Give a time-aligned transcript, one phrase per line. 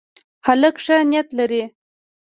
[0.45, 1.63] هلک ښه نیت لري.